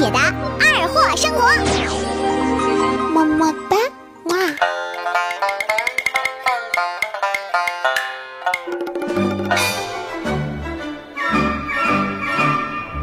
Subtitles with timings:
[0.00, 1.44] 姐的二货生活，
[3.12, 3.76] 么么哒，
[4.24, 4.38] 哇！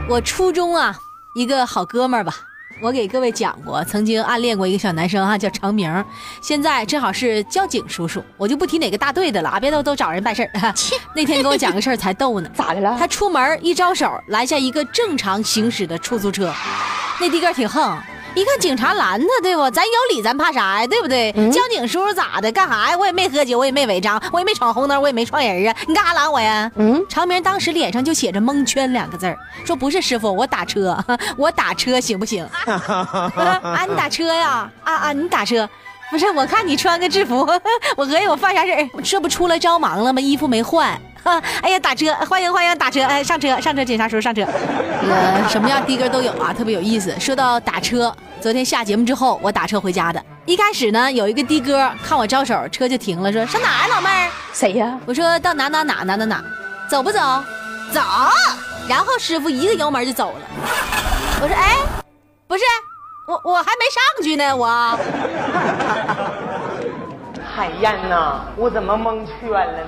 [0.09, 0.97] 我初中啊，
[1.35, 2.33] 一个好哥们儿吧，
[2.79, 6.05] 我给各位讲过，曾经暗恋过一个小男生啊，叫长明，
[6.41, 10.73] 现在正好是交警叔叔，我就不提哪个大队的了啊，别都都找人办事儿。
[11.15, 12.95] 那天给我讲个事儿才逗呢，咋的了？
[12.99, 16.53] 他出门一招手，拦下一个正常行驶的出租车，
[17.19, 17.97] 那的哥挺横。
[18.37, 19.69] 一看警察拦他，对不？
[19.71, 20.85] 咱有理，咱怕啥呀？
[20.85, 21.31] 对不对？
[21.51, 22.51] 交警叔叔咋的？
[22.51, 22.95] 干啥呀？
[22.97, 25.75] 我也没喝酒，我也没违章，我也没闯红灯，我也没撞人啊！
[25.87, 26.69] 你干啥拦我呀？
[26.75, 27.03] 嗯。
[27.09, 30.95] 长明当时脸上就写着“蒙圈”两个字说不是师傅，我打车，
[31.35, 32.45] 我打车行不行？
[32.67, 34.69] 啊，你打车呀？
[34.83, 35.67] 啊啊，你打车？
[36.11, 37.39] 不是，我看你穿个制服，
[37.97, 38.89] 我合计我犯啥事儿？
[39.03, 40.21] 这不出来招忙了吗？
[40.21, 40.99] 衣服没换。
[41.61, 44.43] 哎呀，打车，欢迎欢迎，打车，哎，上车上车，警察叔叔上车。
[44.43, 47.13] 呃，什么样的哥都有啊，特别有意思。
[47.19, 48.15] 说到打车。
[48.39, 50.23] 昨天下节目之后，我打车回家的。
[50.45, 54.29] 一开始呢，有一个的哥看我招手，车就停了，说上哪啊，老妹儿？
[54.53, 54.97] 谁呀？
[55.05, 56.43] 我说到哪哪哪哪哪哪，
[56.89, 57.19] 走不走？
[57.91, 58.01] 走。
[58.87, 60.39] 然后师傅一个油门就走了。
[61.41, 61.77] 我说哎，
[62.47, 62.63] 不是，
[63.27, 64.67] 我我还没上去呢，我。
[67.55, 69.79] 海燕呐，我怎么蒙圈了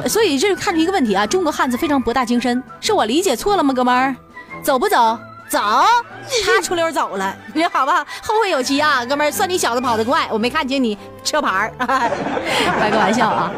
[0.00, 0.08] 呢？
[0.08, 4.14] 所以这就看出一个问题啊，中国汉字非常博大精深，是我理解错了吗，哥们儿？
[4.62, 5.18] 走不走？
[5.48, 5.58] 走，
[6.44, 8.04] 他出溜走了，你说好吧？
[8.22, 13.52] 后会有期啊，哥们儿，算你小子跑得快，我没看清你车牌 开个玩笑啊。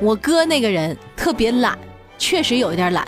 [0.00, 1.78] 我哥那个人特别懒，
[2.18, 3.06] 确实有一点懒。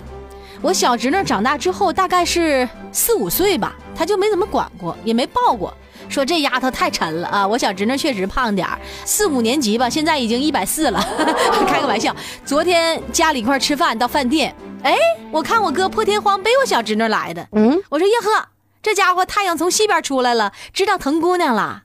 [0.61, 5.73] 我小侄女长大之后，大概是四五岁吧，他就没怎么管过，也没抱过，
[6.09, 7.47] 说这丫头太沉了啊。
[7.47, 11.01] 我小侄女确实胖点儿，四五年级吧，现在已经一百四了，
[11.67, 12.15] 开个玩笑。
[12.45, 14.55] 昨天家里一块吃饭，到饭店。
[14.83, 14.95] 哎，
[15.31, 17.47] 我看我哥破天荒背我小侄女来的。
[17.53, 18.49] 嗯，我说呀呵，
[18.81, 21.83] 这家伙太阳从西边出来了，知道疼姑娘了。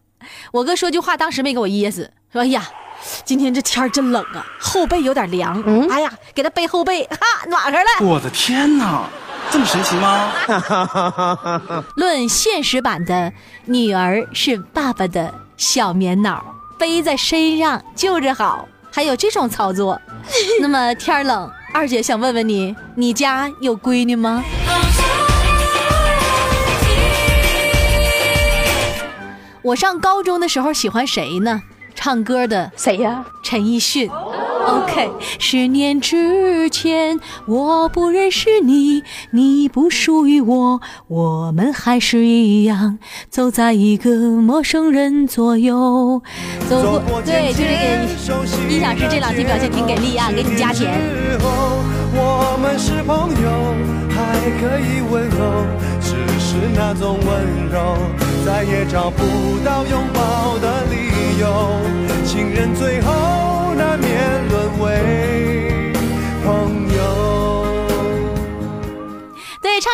[0.51, 2.63] 我哥说句话，当时没给我噎死，说哎呀，
[3.25, 5.61] 今天这天真冷啊，后背有点凉。
[5.65, 8.07] 嗯，哎呀，给他背后背，哈，暖和了。
[8.07, 9.09] 我的天哪，
[9.51, 10.31] 这么神奇吗？
[11.95, 13.31] 论现实版的
[13.65, 16.39] 女儿是爸爸的小棉袄，
[16.77, 20.01] 背在身上就着好，还有这种操作。
[20.61, 21.49] 那么天冷。
[21.73, 24.43] 二姐想问问你，你家有闺女吗？
[29.63, 31.61] 我上高中的时候喜欢谁呢？
[31.95, 33.23] 唱歌的谁呀？
[33.43, 34.09] 陈奕迅。
[34.65, 35.09] OK，
[35.39, 42.97] 十年之前我不认识你，你不属于我，我们还是一样
[43.29, 44.09] 走在一个
[44.41, 46.21] 陌生人左右。
[46.69, 50.91] 走过，对，就这个音响师这两期表现挺给力啊，给你加钱。
[52.15, 53.75] 我们是朋友，
[54.09, 55.65] 还可以问候，
[55.99, 57.97] 只是那种温柔
[58.45, 59.23] 再也找不
[59.65, 61.47] 到拥抱的理由，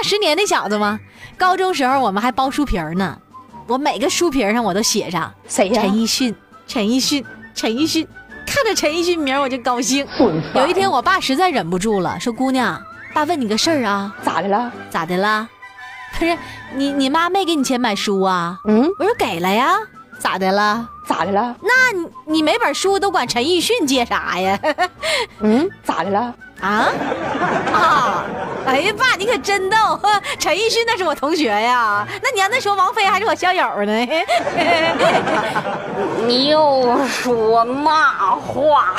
[0.03, 0.99] 十年那小子吗？
[1.37, 3.17] 高中时候我们还包书皮儿呢，
[3.67, 5.81] 我每个书皮上我都写上谁呀？
[5.81, 6.35] 陈奕迅，
[6.67, 8.07] 陈奕迅，陈奕迅。
[8.45, 10.05] 看着陈奕迅名我就高兴。
[10.55, 12.81] 有一天我爸实在忍不住了，说：“姑娘，
[13.13, 14.71] 爸问你个事儿啊，咋的了？
[14.89, 15.47] 咋的了？
[16.17, 16.35] 不是
[16.75, 18.59] 你，你妈没给你钱买书啊？
[18.65, 19.75] 嗯，我说给了呀。”
[20.19, 20.89] 咋的了？
[21.05, 21.55] 咋的了？
[21.61, 24.59] 那你你每本书都管陈奕迅借啥呀？
[25.39, 26.33] 嗯，咋的了？
[26.61, 26.89] 啊
[27.73, 28.23] 啊！
[28.65, 29.77] 哎呀，爸，你可真逗！
[30.37, 34.07] 陈奕迅那是我同学呀，那你要那说王菲还是我校友呢？
[36.27, 38.95] 你又说嘛话？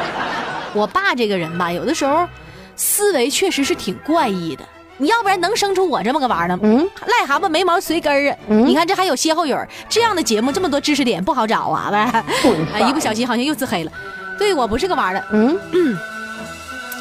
[0.72, 2.28] 我爸这个人吧，有的时候
[2.76, 4.64] 思维确实是挺怪异的。
[4.98, 6.58] 你要不然能生出我这么个玩意儿呢？
[6.62, 8.36] 嗯，癞蛤蟆没毛随根儿啊！
[8.48, 11.90] 你看这还有歇后语儿，这样的节目这么多知识点不好找啊！
[12.42, 13.90] 不，一不小心好像又自黑了。
[14.38, 15.58] 对我不是个玩的，嗯，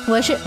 [0.09, 0.37] 我是，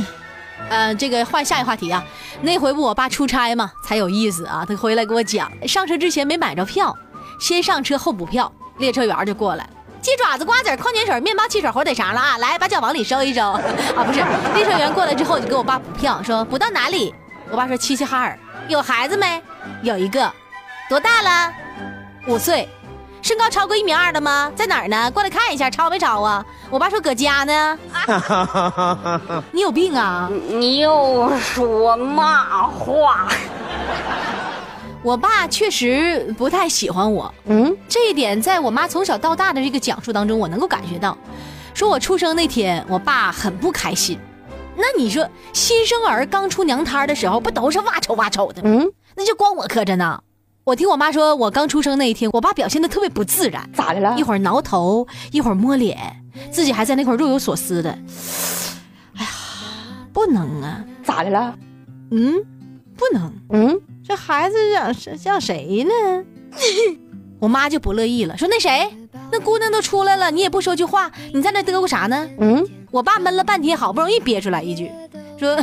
[0.68, 2.04] 呃，这个换下一话题啊。
[2.40, 4.64] 那回不我爸出差嘛，才有意思啊。
[4.66, 6.96] 他回来给我讲，上车之前没买着票，
[7.40, 9.68] 先上车后补票，列车员就过来，
[10.00, 12.38] 鸡爪子、瓜子、矿泉水、面包、汽水、火腿肠了啊！
[12.38, 13.50] 来，把脚往里收一收
[13.94, 14.04] 啊！
[14.04, 14.20] 不是，
[14.54, 17.14] 列车员过来之后就给我爸补票，说补到哪里？
[17.50, 19.42] 我爸说：“齐齐哈尔有孩子没？
[19.82, 20.32] 有一个，
[20.88, 21.52] 多大了？
[22.26, 22.68] 五岁，
[23.22, 24.52] 身高超过一米二的吗？
[24.56, 25.10] 在哪儿呢？
[25.12, 27.78] 过来看一下，超没超啊？”我爸说：“搁家呢。
[29.52, 30.28] ”你有病啊！
[30.48, 33.28] 你又说嘛话？
[35.04, 37.32] 我爸确实不太喜欢我。
[37.46, 41.16] 嗯，这一点在我妈从小到大的这个讲述当中，我能够感觉到。
[41.74, 44.18] 说我出生那天，我爸很不开心。
[44.76, 48.70] 那你说新生儿刚出娘胎的时候，不都是哇丑哇丑的吗？
[48.82, 50.20] 嗯，那就光我磕碜呢。
[50.64, 55.98] 我听我妈说，我刚出生那一天，我爸表现的特别不自然，咋的了一会儿挠头，一会儿摸脸，
[56.52, 57.90] 自己还在那块儿若有所思的。
[59.16, 59.28] 哎呀，
[60.12, 61.58] 不能啊，咋的了？
[62.12, 62.34] 嗯，
[62.96, 64.56] 不能，嗯，这孩子
[64.94, 66.24] 像像谁呢？
[67.40, 68.88] 我妈就不乐意了，说那谁，
[69.32, 72.28] 那姑娘都出来了，你也不说句话，你在那嘚咕啥呢？
[72.38, 74.88] 嗯，我爸闷了半天，好不容易憋出来一句，
[75.36, 75.58] 说：“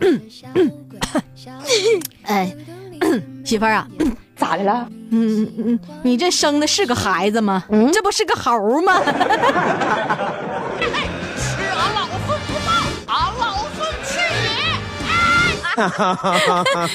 [2.22, 2.54] 哎，
[3.50, 3.84] 媳妇儿啊，
[4.36, 4.86] 咋的了？
[5.10, 7.64] 嗯嗯嗯，你这生的是个孩子吗？
[7.92, 9.02] 这不是个猴吗？
[9.02, 9.10] 吃
[11.58, 12.70] 俺老孙不饱，
[13.08, 15.82] 俺老孙吃你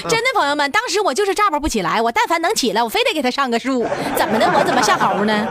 [0.08, 3.86] 真的，朋友们，当时我就是炸巴不起来，我但凡能起来，我非得给他上个树。
[4.16, 4.50] 怎么的？
[4.50, 5.46] 我怎么像猴呢？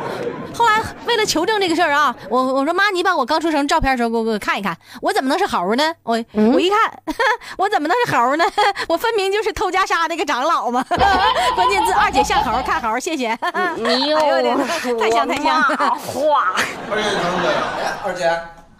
[0.66, 5.94] 后来为了求证这个事儿啊，我我说妈，你把我刚出生照片的时候给我给我看一看，我怎么能是猴呢？
[6.02, 6.80] 我我一看，
[7.60, 8.44] 我怎么能是猴呢？
[8.90, 10.84] 我分明就是偷袈裟那个长老嘛！
[11.56, 13.38] 关键字二姐像猴，看猴，谢谢。
[13.76, 15.62] 你又哎呦我太像太像。
[15.62, 16.56] 话。
[16.90, 17.46] 二姐等等，
[17.78, 18.26] 哎，二姐，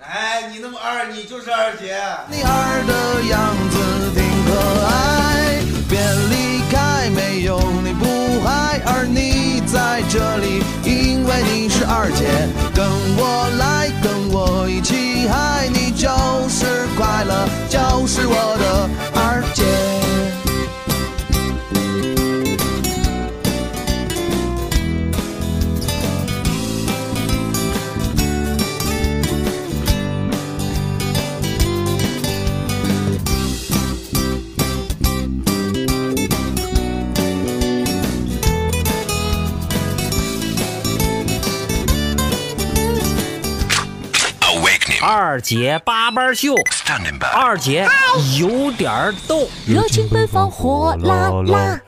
[0.02, 2.02] 哎，你那么二，你就是二姐。
[2.28, 3.78] 你二的样子
[4.16, 4.50] 挺可
[4.88, 6.00] 爱，别
[6.32, 8.82] 离开，没有你不嗨。
[8.88, 10.64] 而你在这里，
[12.06, 12.28] 二姐，
[12.76, 12.86] 跟
[13.18, 13.85] 我来，
[45.08, 46.56] 二姐八班秀，
[47.32, 47.88] 二姐
[48.40, 49.48] 有点儿逗。
[49.68, 51.80] 热情奔放，火辣辣。